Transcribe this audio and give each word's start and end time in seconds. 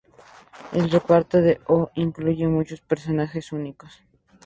El 0.71 0.89
reparto 0.89 1.39
de 1.41 1.61
"O" 1.67 1.91
incluye 1.93 2.47
muchos 2.47 2.81
personajes 2.81 3.51
únicos. 3.51 4.01